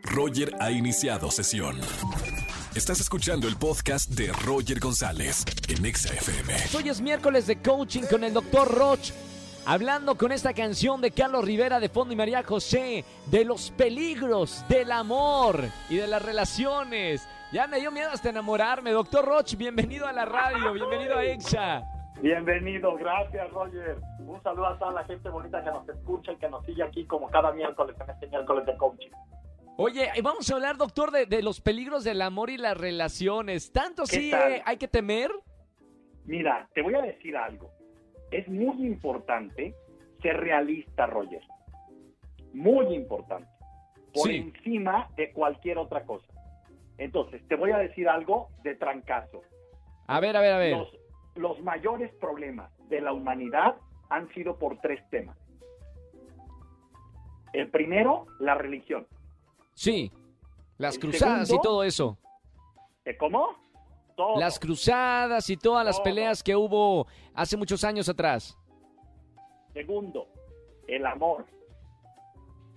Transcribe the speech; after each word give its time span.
Roger 0.00 0.54
ha 0.60 0.70
iniciado 0.70 1.30
sesión. 1.30 1.76
Estás 2.74 3.00
escuchando 3.00 3.46
el 3.48 3.56
podcast 3.56 4.10
de 4.10 4.32
Roger 4.44 4.80
González 4.80 5.44
en 5.68 5.84
Exa 5.84 6.14
FM. 6.14 6.54
Hoy 6.76 6.88
es 6.88 7.00
miércoles 7.00 7.46
de 7.46 7.60
coaching 7.60 8.02
con 8.10 8.24
el 8.24 8.32
doctor 8.32 8.68
Roch. 8.72 9.10
Hablando 9.64 10.16
con 10.16 10.32
esta 10.32 10.54
canción 10.54 11.00
de 11.00 11.12
Carlos 11.12 11.44
Rivera 11.44 11.78
de 11.78 11.88
Fondo 11.88 12.12
y 12.14 12.16
María 12.16 12.42
José, 12.42 13.04
de 13.26 13.44
los 13.44 13.70
peligros 13.70 14.64
del 14.68 14.90
amor 14.90 15.64
y 15.88 15.96
de 15.96 16.06
las 16.06 16.22
relaciones. 16.22 17.28
Ya 17.52 17.66
me 17.66 17.78
dio 17.78 17.92
miedo 17.92 18.10
hasta 18.10 18.30
enamorarme. 18.30 18.90
Doctor 18.90 19.24
Roch, 19.24 19.54
bienvenido 19.56 20.06
a 20.06 20.12
la 20.12 20.24
radio, 20.24 20.72
bienvenido 20.72 21.16
a 21.16 21.24
EXA. 21.24 21.82
Bienvenido, 22.20 22.96
gracias 22.96 23.50
Roger. 23.50 23.98
Un 24.20 24.42
saludo 24.42 24.66
a 24.66 24.78
toda 24.78 24.92
la 24.92 25.04
gente 25.04 25.28
bonita 25.28 25.62
que 25.62 25.70
nos 25.70 25.88
escucha 25.88 26.32
y 26.32 26.36
que 26.36 26.48
nos 26.48 26.64
sigue 26.64 26.82
aquí 26.82 27.04
como 27.06 27.28
cada 27.30 27.52
miércoles 27.52 27.94
en 28.00 28.10
este 28.10 28.26
miércoles 28.28 28.64
de 28.66 28.76
coaching. 28.76 29.10
Oye, 29.76 30.10
vamos 30.22 30.50
a 30.50 30.54
hablar, 30.54 30.76
doctor, 30.76 31.10
de, 31.10 31.26
de 31.26 31.42
los 31.42 31.60
peligros 31.60 32.04
del 32.04 32.22
amor 32.22 32.50
y 32.50 32.56
las 32.58 32.76
relaciones. 32.76 33.72
¿Tanto 33.72 34.02
¿Qué 34.04 34.16
sí 34.16 34.32
eh, 34.32 34.62
hay 34.64 34.76
que 34.76 34.88
temer? 34.88 35.30
Mira, 36.24 36.68
te 36.74 36.82
voy 36.82 36.94
a 36.94 37.02
decir 37.02 37.36
algo. 37.36 37.70
Es 38.30 38.46
muy 38.48 38.86
importante 38.86 39.74
ser 40.20 40.36
realista, 40.36 41.06
Roger. 41.06 41.42
Muy 42.52 42.94
importante. 42.94 43.48
Por 44.12 44.28
Sí. 44.28 44.36
encima 44.36 45.08
de 45.16 45.32
cualquier 45.32 45.78
otra 45.78 46.04
cosa. 46.04 46.26
Entonces, 46.98 47.42
te 47.48 47.56
voy 47.56 47.70
a 47.72 47.78
decir 47.78 48.08
algo 48.08 48.48
de 48.62 48.74
trancazo. 48.76 49.42
A 50.06 50.20
ver, 50.20 50.36
a 50.36 50.40
ver, 50.42 50.52
a 50.52 50.58
ver. 50.58 50.76
Los, 50.76 50.96
los 51.34 51.60
mayores 51.62 52.12
problemas 52.16 52.70
de 52.88 53.00
la 53.00 53.12
humanidad 53.14 53.76
han 54.10 54.28
sido 54.34 54.58
por 54.58 54.78
tres 54.80 55.02
temas. 55.10 55.36
El 57.54 57.70
primero, 57.70 58.26
la 58.38 58.54
religión. 58.54 59.06
Sí, 59.74 60.12
las 60.78 60.98
cruzadas 60.98 61.50
y 61.50 61.60
todo 61.60 61.82
eso. 61.82 62.18
¿Eh, 63.04 63.16
¿Cómo? 63.16 63.48
Todo. 64.16 64.38
Las 64.38 64.58
cruzadas 64.58 65.48
y 65.48 65.56
todas 65.56 65.84
las 65.84 65.96
Todo. 65.96 66.04
peleas 66.04 66.42
que 66.42 66.54
hubo 66.54 67.06
hace 67.34 67.56
muchos 67.56 67.82
años 67.82 68.08
atrás. 68.08 68.56
Segundo, 69.72 70.28
el 70.86 71.06
amor. 71.06 71.46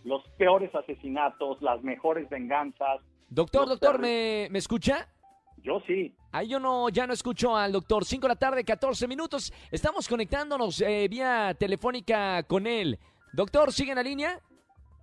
Los 0.03 0.23
peores 0.37 0.73
asesinatos, 0.73 1.61
las 1.61 1.83
mejores 1.83 2.29
venganzas. 2.29 3.01
Doctor, 3.27 3.67
doctor, 3.67 3.99
¿me, 3.99 4.47
¿me 4.51 4.59
escucha? 4.59 5.09
Yo 5.57 5.81
sí. 5.87 6.15
Ahí 6.31 6.47
yo 6.47 6.59
no, 6.59 6.89
ya 6.89 7.07
no 7.07 7.13
escucho 7.13 7.55
al 7.57 7.71
doctor. 7.71 8.05
5 8.05 8.21
de 8.21 8.27
la 8.27 8.35
tarde, 8.35 8.63
14 8.63 9.07
minutos. 9.07 9.51
Estamos 9.71 10.07
conectándonos 10.07 10.79
eh, 10.81 11.07
vía 11.09 11.55
telefónica 11.57 12.43
con 12.43 12.67
él. 12.67 12.99
Doctor, 13.33 13.73
¿sigue 13.73 13.91
en 13.91 13.95
la 13.97 14.03
línea? 14.03 14.39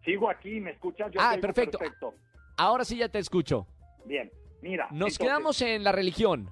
Sigo 0.05 0.29
aquí, 0.31 0.61
¿me 0.61 0.73
escuchas? 0.73 1.11
Yo 1.13 1.21
Ah, 1.23 1.37
perfecto. 1.41 1.79
perfecto. 1.79 2.15
Ahora 2.57 2.85
sí 2.85 2.97
ya 2.99 3.09
te 3.09 3.19
escucho. 3.19 3.67
Bien, 4.05 4.31
mira. 4.61 4.85
Nos 4.85 4.93
entonces, 4.93 5.19
quedamos 5.19 5.63
en 5.63 5.85
la 5.85 5.93
religión. 5.93 6.51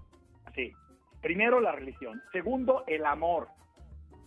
Sí. 0.55 0.73
Primero, 1.21 1.61
la 1.61 1.73
religión. 1.73 2.23
Segundo, 2.33 2.85
el 2.87 3.05
amor. 3.05 3.49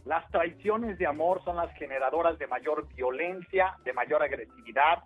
Las 0.05 0.29
traiciones 0.29 0.97
de 0.97 1.07
amor 1.07 1.43
son 1.43 1.55
las 1.55 1.73
generadoras 1.77 2.37
de 2.37 2.47
mayor 2.47 2.87
violencia, 2.93 3.77
de 3.85 3.93
mayor 3.93 4.21
agresividad 4.21 5.03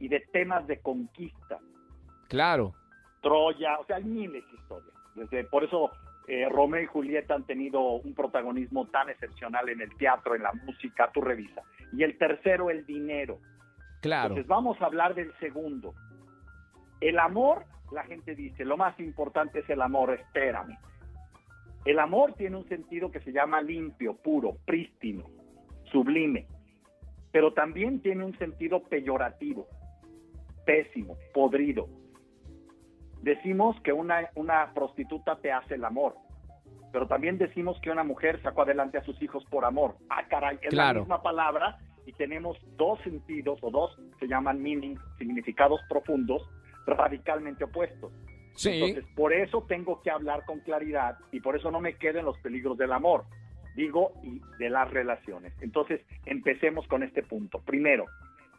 y 0.00 0.08
de 0.08 0.20
temas 0.32 0.66
de 0.66 0.80
conquista. 0.80 1.58
Claro. 2.28 2.74
Troya, 3.22 3.78
o 3.78 3.86
sea, 3.86 3.96
hay 3.96 4.04
miles 4.04 4.44
de 4.44 4.56
historias. 4.56 4.94
Desde, 5.14 5.44
por 5.44 5.64
eso 5.64 5.90
eh, 6.26 6.48
Romeo 6.48 6.82
y 6.82 6.86
Julieta 6.86 7.34
han 7.34 7.44
tenido 7.44 7.80
un 7.80 8.14
protagonismo 8.14 8.86
tan 8.88 9.08
excepcional 9.08 9.68
en 9.68 9.80
el 9.80 9.94
teatro, 9.96 10.34
en 10.34 10.42
la 10.42 10.52
música, 10.52 11.10
tú 11.12 11.20
revisa. 11.20 11.62
Y 11.92 12.02
el 12.02 12.18
tercero, 12.18 12.70
el 12.70 12.84
dinero. 12.86 13.38
Claro. 14.00 14.28
Entonces 14.30 14.48
vamos 14.48 14.80
a 14.80 14.86
hablar 14.86 15.14
del 15.14 15.32
segundo. 15.38 15.94
El 17.00 17.18
amor, 17.18 17.64
la 17.92 18.04
gente 18.04 18.34
dice, 18.34 18.64
lo 18.64 18.76
más 18.76 18.98
importante 19.00 19.60
es 19.60 19.70
el 19.70 19.80
amor, 19.82 20.12
espérame. 20.12 20.76
El 21.84 21.98
amor 21.98 22.34
tiene 22.34 22.56
un 22.56 22.68
sentido 22.68 23.10
que 23.10 23.20
se 23.20 23.32
llama 23.32 23.62
limpio, 23.62 24.14
puro, 24.16 24.56
prístino, 24.66 25.24
sublime, 25.90 26.46
pero 27.32 27.52
también 27.54 28.00
tiene 28.02 28.24
un 28.24 28.36
sentido 28.38 28.82
peyorativo, 28.82 29.66
pésimo, 30.66 31.16
podrido. 31.32 31.88
Decimos 33.22 33.80
que 33.82 33.92
una, 33.92 34.28
una 34.34 34.72
prostituta 34.74 35.36
te 35.36 35.52
hace 35.52 35.74
el 35.74 35.84
amor, 35.84 36.16
pero 36.92 37.06
también 37.06 37.38
decimos 37.38 37.78
que 37.80 37.90
una 37.90 38.04
mujer 38.04 38.42
sacó 38.42 38.62
adelante 38.62 38.98
a 38.98 39.04
sus 39.04 39.20
hijos 39.22 39.44
por 39.46 39.64
amor. 39.64 39.96
Ah, 40.10 40.24
caray, 40.28 40.58
es 40.62 40.70
Claro. 40.70 40.94
la 40.94 41.00
misma 41.00 41.22
palabra 41.22 41.78
y 42.06 42.12
tenemos 42.12 42.56
dos 42.76 43.00
sentidos 43.02 43.58
o 43.62 43.70
dos 43.70 43.96
se 44.18 44.26
llaman 44.26 44.62
meaning, 44.62 44.96
significados 45.18 45.80
profundos, 45.88 46.48
radicalmente 46.86 47.64
opuestos. 47.64 48.12
Sí. 48.54 48.70
Entonces, 48.72 49.04
por 49.14 49.32
eso 49.32 49.64
tengo 49.68 50.02
que 50.02 50.10
hablar 50.10 50.44
con 50.44 50.60
claridad 50.60 51.16
y 51.32 51.40
por 51.40 51.56
eso 51.56 51.70
no 51.70 51.80
me 51.80 51.94
quedo 51.94 52.18
en 52.18 52.26
los 52.26 52.38
peligros 52.38 52.76
del 52.76 52.92
amor, 52.92 53.24
digo, 53.74 54.12
y 54.22 54.40
de 54.58 54.70
las 54.70 54.90
relaciones. 54.90 55.52
Entonces, 55.60 56.00
empecemos 56.26 56.86
con 56.88 57.02
este 57.02 57.22
punto. 57.22 57.60
Primero, 57.60 58.06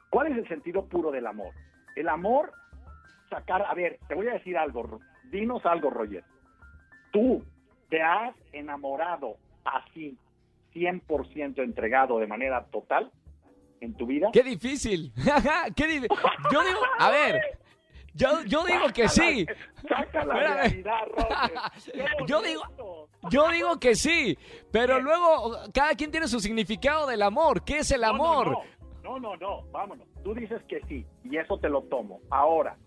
¿cuál 0.10 0.32
es 0.32 0.38
el 0.38 0.48
sentido 0.48 0.86
puro 0.86 1.12
del 1.12 1.28
amor? 1.28 1.54
El 1.96 2.08
amor, 2.08 2.52
sacar, 3.30 3.64
a 3.64 3.74
ver, 3.74 4.00
te 4.08 4.16
voy 4.16 4.28
a 4.28 4.34
decir 4.34 4.58
algo, 4.58 5.00
dinos 5.30 5.66
algo, 5.66 5.90
Roger. 5.90 6.24
Tú 7.12 7.44
te 7.90 8.02
has 8.02 8.34
enamorado 8.54 9.36
así, 9.66 10.18
100% 10.74 11.62
entregado 11.64 12.20
de 12.20 12.28
manera 12.28 12.66
total 12.72 13.12
en 13.82 13.94
tu 13.96 14.06
vida. 14.06 14.30
Qué 14.32 14.42
difícil. 14.44 15.12
Qué 15.76 15.88
di- 15.88 16.08
Yo 16.52 16.64
digo, 16.64 16.80
a 17.00 17.10
ver, 17.10 17.42
yo, 18.14 18.44
yo 18.46 18.64
digo 18.64 18.88
que 18.94 19.10
sí. 19.10 19.46
Saca 19.88 20.24
la 20.26 20.34
realidad, 20.36 21.02
Yo 22.28 22.42
digo-. 22.42 22.64
Yo 23.30 23.50
digo 23.50 23.80
que 23.80 23.94
sí, 23.96 24.36
pero 24.72 25.00
luego 25.00 25.56
cada 25.74 25.94
quien 25.94 26.10
tiene 26.10 26.28
su 26.28 26.40
significado 26.40 27.06
del 27.06 27.22
amor. 27.22 27.64
¿Qué 27.64 27.80
es 27.80 27.92
el 27.92 28.02
No, 28.02 28.08
amor? 28.08 28.58
No, 29.04 29.20
no, 29.20 29.20
no, 29.20 29.38
no, 29.38 29.62
vámonos. 29.72 30.08
Tú 30.24 30.34
dices 30.34 30.60
que 30.68 30.82
sí, 30.88 31.06
y 31.24 31.38
eso 31.38 31.60
te 31.60 31.70
lo 31.70 31.84
tomo. 31.84 32.20
Ahora, 32.32 32.78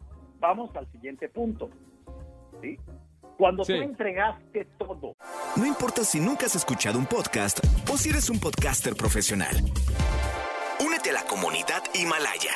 vamos 0.41 0.75
al 0.77 0.91
siguiente 0.91 1.29
punto. 1.29 1.71
¿Sí? 2.61 2.77
Cuando 3.39 3.65
Sí. 3.65 3.75
tú 3.77 3.83
entregaste 3.83 4.65
todo, 4.79 5.15
No 5.57 5.67
importa 5.67 6.03
si 6.05 6.19
nunca 6.21 6.47
has 6.47 6.57
escuchado 6.57 6.99
un 6.99 7.07
podcast 7.07 7.61
o 7.93 7.97
si 7.97 8.11
eres 8.11 8.29
un 8.31 8.41
podcaster 8.41 8.95
profesional. 8.97 9.55
Únete 10.81 11.11
a 11.11 11.15
la 11.15 11.23
comunidad 11.25 11.83
Himalaya. 11.95 12.53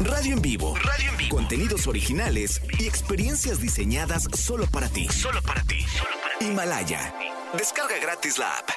Radio 0.00 0.34
en 0.36 0.42
vivo. 0.42 0.74
Radio 0.76 1.10
en 1.10 1.16
vivo. 1.16 1.36
Contenidos 1.36 1.86
originales 1.86 2.62
y 2.78 2.86
experiencias 2.86 3.60
diseñadas 3.60 4.24
solo 4.34 4.64
para 4.72 4.88
ti. 4.88 5.06
Solo 5.08 5.40
para 5.42 5.62
ti. 5.62 5.84
Himalaya. 6.40 7.12
Descarga 7.56 7.94
gratis 8.00 8.38
la 8.38 8.56
app. 8.58 8.68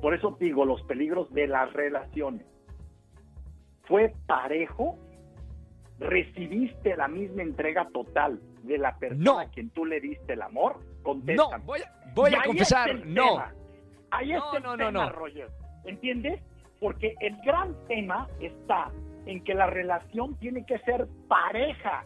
por 0.00 0.14
eso 0.14 0.34
digo 0.40 0.64
los 0.64 0.82
peligros 0.84 1.30
de 1.34 1.46
las 1.46 1.70
relaciones. 1.74 2.46
¿Fue 3.86 4.14
parejo? 4.26 4.98
¿Recibiste 5.98 6.96
la 6.96 7.06
misma 7.08 7.42
entrega 7.42 7.86
total 7.92 8.40
de 8.62 8.78
la 8.78 8.96
persona 8.98 9.22
No. 9.24 9.38
a 9.40 9.46
quien 9.50 9.68
tú 9.70 9.84
le 9.84 10.00
diste 10.00 10.32
el 10.32 10.42
amor? 10.42 10.78
No, 10.78 11.02
Contéstame. 11.02 11.64
voy 11.64 11.80
a, 11.82 12.12
voy 12.14 12.34
a 12.34 12.40
ahí 12.40 12.46
confesar, 12.46 12.94
no. 13.06 13.22
tema. 13.28 13.54
Ahí 14.10 14.32
No, 14.32 14.38
está 14.46 14.56
el 14.56 14.62
no, 14.62 14.70
no, 14.70 14.76
tema, 14.86 14.90
no. 15.04 15.10
Roger. 15.12 15.50
¿Entiendes? 15.84 16.40
Porque 16.80 17.14
el 17.20 17.36
gran 17.44 17.76
tema 17.86 18.28
está 18.40 18.90
en 19.26 19.44
que 19.44 19.54
la 19.54 19.66
relación 19.66 20.34
tiene 20.36 20.64
que 20.64 20.78
ser 20.80 21.06
pareja. 21.28 22.04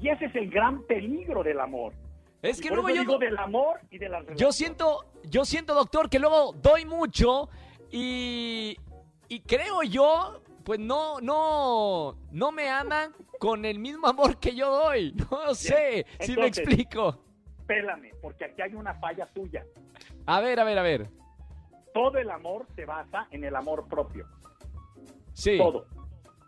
Y 0.00 0.08
ese 0.08 0.26
es 0.26 0.34
el 0.36 0.48
gran 0.50 0.84
peligro 0.84 1.42
del 1.42 1.60
amor. 1.60 1.92
Es 2.42 2.60
que 2.60 2.70
luego 2.70 2.88
yo, 2.88 3.00
digo 3.02 3.18
del 3.18 3.36
amor 3.36 3.80
y 3.90 3.98
de 3.98 4.08
las 4.08 4.20
relaciones. 4.20 4.40
yo 4.40 4.52
siento, 4.52 5.04
yo 5.24 5.44
siento, 5.44 5.74
doctor, 5.74 6.08
que 6.08 6.18
luego 6.18 6.52
doy 6.54 6.86
mucho 6.86 7.50
y, 7.90 8.78
y 9.28 9.40
creo 9.40 9.82
yo, 9.82 10.40
pues 10.64 10.78
no, 10.80 11.20
no, 11.20 12.16
no 12.30 12.52
me 12.52 12.70
aman 12.70 13.12
con 13.38 13.64
el 13.64 13.78
mismo 13.78 14.06
amor 14.06 14.38
que 14.38 14.54
yo 14.54 14.70
doy. 14.70 15.14
No 15.30 15.54
sé 15.54 16.06
si 16.20 16.36
me 16.36 16.46
explico. 16.46 17.22
Pélame, 17.66 18.12
porque 18.22 18.46
aquí 18.46 18.62
hay 18.62 18.74
una 18.74 18.94
falla 18.94 19.26
tuya. 19.34 19.64
A 20.26 20.40
ver, 20.40 20.60
a 20.60 20.64
ver, 20.64 20.78
a 20.78 20.82
ver. 20.82 21.19
Todo 21.92 22.18
el 22.18 22.30
amor 22.30 22.66
se 22.76 22.84
basa 22.84 23.26
en 23.30 23.44
el 23.44 23.56
amor 23.56 23.88
propio. 23.88 24.26
Sí. 25.32 25.58
Todo. 25.58 25.86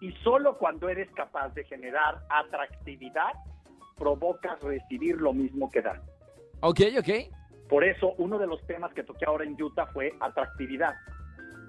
Y 0.00 0.12
solo 0.24 0.58
cuando 0.58 0.88
eres 0.88 1.10
capaz 1.12 1.50
de 1.54 1.64
generar 1.64 2.22
atractividad, 2.28 3.32
provocas 3.96 4.60
recibir 4.60 5.20
lo 5.20 5.32
mismo 5.32 5.70
que 5.70 5.80
das. 5.80 6.00
Ok, 6.60 6.80
ok. 6.98 7.08
Por 7.68 7.84
eso, 7.84 8.14
uno 8.18 8.38
de 8.38 8.46
los 8.46 8.64
temas 8.66 8.92
que 8.92 9.02
toqué 9.02 9.24
ahora 9.26 9.44
en 9.44 9.60
Utah 9.60 9.86
fue 9.86 10.12
atractividad. 10.20 10.94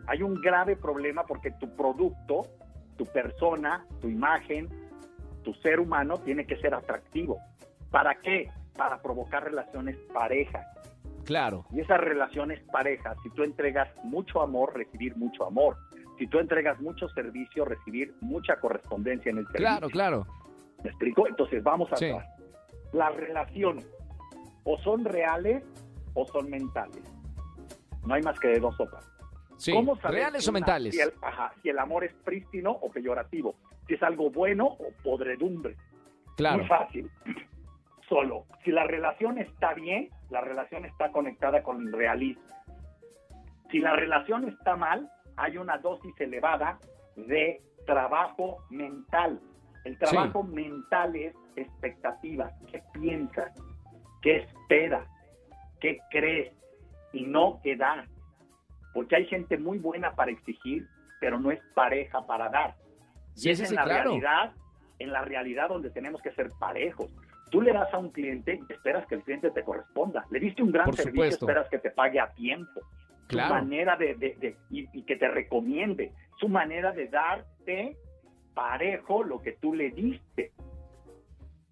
Hay 0.08 0.22
un 0.22 0.42
grave 0.42 0.76
problema 0.76 1.24
porque 1.26 1.52
tu 1.52 1.76
producto, 1.76 2.44
tu 2.98 3.06
persona, 3.06 3.86
tu 4.02 4.10
imagen, 4.10 4.68
tu 5.44 5.54
ser 5.56 5.80
humano 5.80 6.18
tiene 6.18 6.46
que 6.46 6.58
ser 6.58 6.74
atractivo. 6.74 7.40
¿Para 7.90 8.16
qué? 8.16 8.50
Para 8.76 9.02
provocar 9.02 9.44
relaciones 9.44 9.96
parejas. 10.14 10.66
Claro. 11.26 11.66
Y 11.72 11.80
esas 11.82 12.00
relaciones 12.00 12.62
parejas, 12.72 13.18
si 13.24 13.30
tú 13.32 13.44
entregas 13.44 13.88
mucho 14.04 14.42
amor, 14.42 14.74
recibir 14.76 15.16
mucho 15.18 15.46
amor. 15.46 15.78
si 16.20 16.28
tú 16.28 16.38
entregas 16.38 16.80
mucho 16.80 17.10
servicio, 17.10 17.66
recibir 17.66 18.14
mucha 18.22 18.58
correspondencia 18.60 19.32
en 19.32 19.40
el 19.40 19.46
servicio. 19.46 19.66
Claro, 19.66 19.90
claro. 19.90 20.28
¿Me 20.84 20.90
explico? 20.92 21.28
Entonces 21.28 21.64
vamos 21.64 21.92
a 21.92 21.98
Sí. 21.98 22.12
Las 22.94 23.16
relaciones 23.16 23.88
o 24.64 24.78
son 24.78 25.04
reales 25.06 25.64
o 26.14 26.26
son 26.28 26.50
mentales. 26.52 27.02
No 28.06 28.14
hay 28.14 28.22
más 28.22 28.40
que 28.40 28.50
de 28.50 28.60
dos 28.60 28.76
sopas. 28.78 29.04
Sí. 29.58 29.72
¿Cómo 29.74 29.96
¿Reales 29.96 30.48
o 30.48 30.52
una- 30.52 30.60
mentales? 30.60 30.94
Si 30.94 31.02
el, 31.02 31.12
ajá, 31.22 31.52
si 31.64 31.70
el 31.70 31.80
amor 31.80 32.04
es 32.04 32.14
prístino 32.24 32.72
o 32.72 32.92
peyorativo. 32.92 33.56
Si 33.88 33.96
es 33.96 34.04
algo 34.04 34.30
bueno 34.30 34.66
o 34.68 34.92
podredumbre. 35.04 35.76
Claro. 36.38 36.60
Muy 36.60 36.68
fácil. 36.68 37.10
Solo. 38.08 38.46
Si 38.64 38.72
la 38.72 38.86
relación 38.86 39.38
está 39.38 39.74
bien, 39.74 40.10
la 40.30 40.42
relación 40.42 40.86
está 40.86 41.12
conectada 41.12 41.64
con 41.64 41.82
el 41.82 41.94
realismo. 41.94 42.44
Si 43.72 43.80
la 43.80 43.96
relación 43.96 44.48
está 44.48 44.76
mal, 44.76 45.10
hay 45.38 45.58
una 45.58 45.78
dosis 45.78 46.14
elevada 46.20 46.80
de 47.16 47.62
trabajo 47.86 48.64
mental. 48.70 49.40
El 49.84 49.98
trabajo 49.98 50.44
mental 50.44 51.16
es 51.16 51.34
expectativas. 51.56 52.54
¿Qué 52.72 52.82
piensas? 52.94 53.52
¿Qué 54.22 54.38
esperas? 54.38 55.08
¿Qué 55.80 56.00
crees? 56.10 56.54
Y 57.12 57.26
no 57.26 57.60
qué 57.62 57.76
das. 57.76 58.08
Porque 58.94 59.16
hay 59.16 59.26
gente 59.26 59.58
muy 59.58 59.80
buena 59.80 60.14
para 60.16 60.32
exigir, 60.32 60.88
pero 61.20 61.40
no 61.40 61.52
es 61.52 61.60
pareja 61.74 62.26
para 62.26 62.50
dar. 62.50 62.76
Sí, 63.34 63.50
y 63.50 63.52
es 63.52 63.60
sí, 63.60 63.66
en 63.66 63.76
la 63.76 63.84
claro. 63.84 64.04
realidad, 64.12 64.54
en 65.00 65.12
la 65.12 65.22
realidad 65.22 65.70
donde 65.70 65.90
tenemos 65.90 66.22
que 66.22 66.32
ser 66.32 66.50
parejos. 66.60 67.12
Tú 67.54 67.62
le 67.62 67.72
das 67.72 67.94
a 67.94 68.00
un 68.00 68.10
cliente 68.10 68.60
y 68.68 68.74
esperas 68.74 69.06
que 69.06 69.14
el 69.16 69.22
cliente 69.22 69.52
te 69.52 69.64
corresponda. 69.64 70.26
Le 70.32 70.40
diste 70.40 70.64
un 70.64 70.72
gran 70.72 70.86
Por 70.88 70.96
servicio, 70.96 71.12
supuesto. 71.24 71.46
esperas 71.48 71.70
que 71.70 71.78
te 71.78 71.92
pague 71.92 72.20
a 72.20 72.34
tiempo. 72.34 72.82
Su 72.82 73.28
Claro. 73.28 73.54
manera 73.54 73.96
de, 73.96 74.16
de- 74.16 74.36
de- 74.40 74.58
y, 74.72 74.88
y 74.92 75.04
que 75.04 75.16
te 75.18 75.28
recomiende. 75.28 76.12
Su 76.40 76.50
manera 76.50 76.92
de 76.94 77.08
darte 77.10 77.96
parejo 78.56 79.24
lo 79.24 79.40
que 79.42 79.52
tú 79.54 79.74
le 79.76 79.92
diste. 79.92 80.52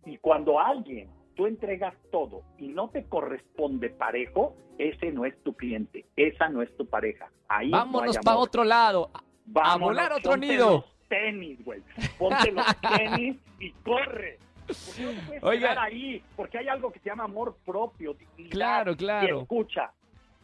Y 0.05 0.17
cuando 0.17 0.59
alguien 0.59 1.09
tú 1.35 1.47
entregas 1.47 1.95
todo 2.11 2.43
y 2.59 2.67
no 2.67 2.89
te 2.89 3.05
corresponde 3.05 3.89
parejo, 3.89 4.55
ese 4.77 5.11
no 5.11 5.25
es 5.25 5.35
tu 5.43 5.53
cliente, 5.55 6.05
esa 6.15 6.47
no 6.49 6.61
es 6.61 6.75
tu 6.77 6.85
pareja. 6.87 7.29
Ahí 7.47 7.71
no 7.71 7.77
Vámonos 7.77 8.17
amor. 8.17 8.23
para 8.25 8.37
otro 8.37 8.63
lado. 8.63 9.09
Vámonos, 9.45 9.89
volar 9.89 10.11
a 10.11 10.15
otro 10.17 10.31
ponte 10.31 10.47
nido. 10.47 10.71
los 10.71 11.07
tenis, 11.09 11.65
güey. 11.65 11.81
Ponte 12.19 12.51
los 12.51 12.65
tenis 12.97 13.37
y 13.59 13.71
corre. 13.83 14.37
Porque 14.73 15.03
no 15.03 15.12
te 15.12 15.27
puedes 15.27 15.44
Oiga. 15.44 15.69
quedar 15.69 15.79
ahí, 15.79 16.23
porque 16.35 16.57
hay 16.57 16.68
algo 16.68 16.91
que 16.91 17.00
se 17.00 17.09
llama 17.09 17.23
amor 17.25 17.56
propio, 17.65 18.13
dignidad. 18.13 18.51
Claro, 18.51 18.95
claro. 18.95 19.38
Y 19.38 19.41
escucha, 19.41 19.91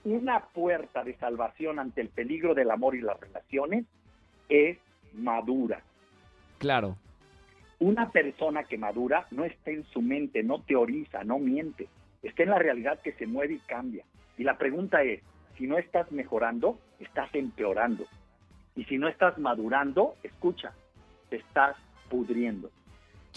una 0.04 0.40
puerta 0.40 1.04
de 1.04 1.16
salvación 1.18 1.80
ante 1.80 2.02
el 2.02 2.10
peligro 2.10 2.54
del 2.54 2.72
amor 2.72 2.96
y 2.96 3.02
las 3.02 3.20
relaciones 3.20 3.86
es 4.50 4.78
madura. 5.14 5.82
Claro. 6.60 6.98
Una 7.80 8.10
persona 8.10 8.64
que 8.64 8.78
madura 8.78 9.28
no 9.32 9.44
está 9.44 9.72
en 9.72 9.84
su 9.86 10.02
mente, 10.02 10.44
no 10.44 10.62
teoriza, 10.62 11.24
no 11.24 11.38
miente. 11.40 11.88
Está 12.24 12.44
en 12.44 12.50
la 12.50 12.60
realidad 12.60 13.00
que 13.02 13.14
se 13.14 13.28
mueve 13.28 13.56
y 13.56 13.60
cambia. 13.60 14.04
Y 14.38 14.44
la 14.44 14.58
pregunta 14.58 15.04
es, 15.04 15.22
si 15.58 15.68
no 15.68 15.78
estás 15.78 16.12
mejorando, 16.12 16.80
estás 17.00 17.34
empeorando. 17.34 18.06
Y 18.76 18.86
si 18.86 18.98
no 18.98 19.08
estás 19.08 19.38
madurando, 19.38 20.16
escucha, 20.24 20.74
te 21.30 21.38
estás 21.38 21.76
pudriendo. 22.10 22.72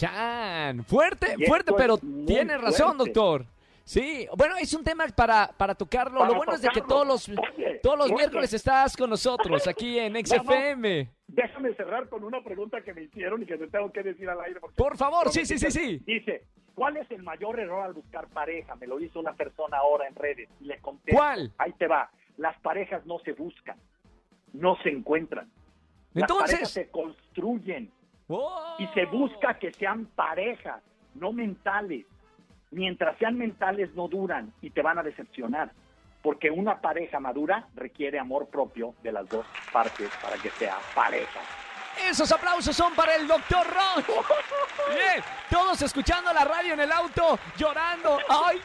Chan, 0.00 0.82
fuerte, 0.84 1.34
Y 1.36 1.44
fuerte, 1.44 1.72
esto 1.72 1.76
pero 1.76 1.98
tiene 2.26 2.56
razón, 2.56 2.96
fuerte. 2.96 3.12
doctor. 3.12 3.44
Sí, 3.84 4.26
bueno, 4.34 4.56
es 4.56 4.72
un 4.72 4.82
tema 4.82 5.04
para, 5.08 5.50
para 5.54 5.74
tocarlo. 5.74 6.20
Para 6.20 6.30
Lo 6.30 6.36
bueno 6.38 6.54
es 6.54 6.62
de 6.62 6.68
que 6.68 6.80
todos 6.80 7.06
los, 7.06 7.30
todos 7.82 7.98
los 7.98 8.06
oye, 8.06 8.14
miércoles 8.14 8.50
estás 8.54 8.96
con 8.96 9.10
nosotros 9.10 9.66
aquí 9.66 9.98
en 9.98 10.14
XFM. 10.26 11.10
Déjame 11.26 11.74
cerrar 11.74 12.08
con 12.08 12.24
una 12.24 12.42
pregunta 12.42 12.80
que 12.80 12.94
me 12.94 13.02
hicieron 13.02 13.42
y 13.42 13.46
que 13.46 13.58
te 13.58 13.66
tengo 13.66 13.92
que 13.92 14.02
decir 14.02 14.26
al 14.30 14.40
aire. 14.40 14.60
Por 14.74 14.96
favor, 14.96 15.30
sí, 15.30 15.44
sí, 15.44 15.58
sí, 15.58 15.70
sí. 15.70 16.02
Dice, 16.06 16.44
¿cuál 16.74 16.96
es 16.96 17.10
el 17.10 17.22
mayor 17.22 17.60
error 17.60 17.84
al 17.84 17.92
buscar 17.92 18.26
pareja? 18.28 18.76
Me 18.76 18.86
lo 18.86 19.00
hizo 19.00 19.20
una 19.20 19.34
persona 19.34 19.76
ahora 19.78 20.06
en 20.08 20.14
redes 20.14 20.48
y 20.60 20.64
le 20.64 20.78
conté. 20.78 21.12
¿Cuál? 21.12 21.52
Ahí 21.58 21.72
te 21.72 21.86
va. 21.88 22.10
Las 22.38 22.58
parejas 22.60 23.04
no 23.04 23.18
se 23.18 23.32
buscan, 23.32 23.76
no 24.54 24.76
se 24.82 24.88
encuentran. 24.88 25.50
Las 26.14 26.26
parejas 26.26 26.50
Entonces, 26.52 26.70
se 26.70 26.88
construyen 26.90 27.90
¡Oh! 28.30 28.76
y 28.78 28.86
se 28.88 29.04
busca 29.06 29.58
que 29.58 29.72
sean 29.72 30.06
parejas, 30.06 30.82
no 31.14 31.32
mentales. 31.32 32.06
Mientras 32.70 33.18
sean 33.18 33.36
mentales 33.36 33.92
no 33.94 34.08
duran 34.08 34.52
y 34.62 34.70
te 34.70 34.80
van 34.80 34.98
a 34.98 35.02
decepcionar. 35.02 35.72
Porque 36.22 36.50
una 36.50 36.80
pareja 36.80 37.18
madura 37.18 37.66
requiere 37.74 38.18
amor 38.18 38.48
propio 38.48 38.94
de 39.02 39.12
las 39.12 39.28
dos 39.28 39.44
partes 39.72 40.10
para 40.22 40.36
que 40.36 40.50
sea 40.50 40.78
pareja. 40.94 41.40
Esos 42.08 42.30
aplausos 42.30 42.76
son 42.76 42.94
para 42.94 43.16
el 43.16 43.26
doctor 43.26 43.66
Ron. 43.66 44.04
Bien, 44.94 45.22
todos 45.50 45.82
escuchando 45.82 46.32
la 46.32 46.44
radio 46.44 46.74
en 46.74 46.80
el 46.80 46.92
auto, 46.92 47.38
llorando. 47.56 48.18
¡Ay! 48.28 48.60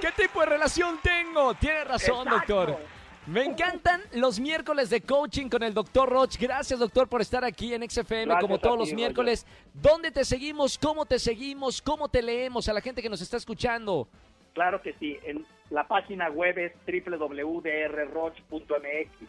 ¿Qué 0.00 0.10
tipo 0.12 0.40
de 0.40 0.46
relación 0.46 0.98
tengo? 1.02 1.54
Tiene 1.54 1.84
razón, 1.84 2.26
Exacto. 2.26 2.54
doctor. 2.54 3.01
Me 3.26 3.44
encantan 3.44 4.00
los 4.14 4.40
miércoles 4.40 4.90
de 4.90 5.00
coaching 5.00 5.48
con 5.48 5.62
el 5.62 5.72
doctor 5.72 6.08
Roch. 6.08 6.36
Gracias, 6.38 6.80
doctor, 6.80 7.08
por 7.08 7.20
estar 7.20 7.44
aquí 7.44 7.72
en 7.72 7.88
XFM 7.88 8.24
Gracias 8.24 8.42
como 8.42 8.58
todos 8.58 8.74
ti, 8.74 8.78
los 8.80 8.88
Roger. 8.88 8.96
miércoles. 8.96 9.46
¿Dónde 9.74 10.10
te 10.10 10.24
seguimos? 10.24 10.76
¿Cómo 10.76 11.06
te 11.06 11.20
seguimos? 11.20 11.80
¿Cómo 11.80 12.08
te 12.08 12.20
leemos 12.20 12.68
a 12.68 12.72
la 12.72 12.80
gente 12.80 13.00
que 13.00 13.08
nos 13.08 13.20
está 13.20 13.36
escuchando? 13.36 14.08
Claro 14.54 14.82
que 14.82 14.94
sí. 14.94 15.18
En 15.22 15.46
la 15.70 15.86
página 15.86 16.30
web 16.30 16.58
es 16.58 16.72
www.drroch.mx 16.84 19.28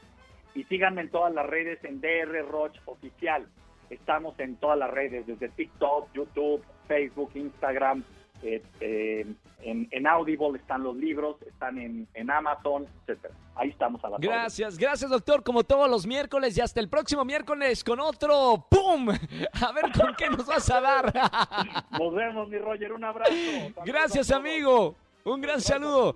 y 0.55 0.63
síganme 0.65 1.01
en 1.01 1.09
todas 1.09 1.33
las 1.33 1.45
redes 1.45 1.77
en 1.83 2.01
DR 2.01 2.45
Roch 2.49 2.75
Oficial. 2.85 3.47
Estamos 3.91 4.39
en 4.39 4.55
todas 4.57 4.79
las 4.79 4.89
redes, 4.89 5.27
desde 5.27 5.49
TikTok, 5.49 6.11
YouTube, 6.13 6.63
Facebook, 6.87 7.29
Instagram. 7.35 8.03
Eh, 8.43 8.61
eh, 8.81 9.25
en, 9.61 9.87
en 9.91 10.07
Audible 10.07 10.57
están 10.59 10.83
los 10.83 10.95
libros, 10.95 11.37
están 11.47 11.77
en, 11.77 12.07
en 12.13 12.29
Amazon, 12.29 12.85
etcétera. 13.01 13.33
Ahí 13.55 13.69
estamos 13.69 14.03
a 14.03 14.09
la 14.09 14.17
Gracias, 14.19 14.77
gracias, 14.77 15.09
doctor, 15.09 15.43
como 15.43 15.63
todos 15.63 15.89
los 15.89 16.05
miércoles 16.05 16.57
y 16.57 16.61
hasta 16.61 16.79
el 16.79 16.89
próximo 16.89 17.23
miércoles 17.23 17.83
con 17.83 17.99
otro 17.99 18.67
¡Pum! 18.69 19.09
A 19.09 19.71
ver 19.71 19.91
con 19.91 20.13
qué 20.17 20.29
nos 20.29 20.45
vas 20.45 20.69
a 20.69 20.81
dar. 20.81 21.13
Nos 21.99 22.13
vemos, 22.13 22.49
mi 22.49 22.57
Roger. 22.57 22.91
Un 22.93 23.03
abrazo. 23.03 23.31
Saludos 23.33 23.85
Gracias, 23.85 24.31
amigo. 24.31 24.95
Un 25.23 25.41
gran 25.41 25.61
saludo. 25.61 26.15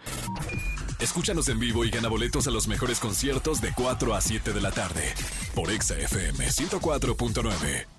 Escúchanos 0.99 1.47
en 1.49 1.59
vivo 1.59 1.85
y 1.85 1.91
gana 1.91 2.09
boletos 2.09 2.47
a 2.47 2.51
los 2.51 2.67
mejores 2.67 2.99
conciertos 2.99 3.61
de 3.61 3.71
4 3.73 4.15
a 4.15 4.21
7 4.21 4.51
de 4.51 4.61
la 4.61 4.71
tarde 4.71 5.13
por 5.53 5.71
Exa 5.71 5.95
FM 5.97 6.45
104.9. 6.45 7.96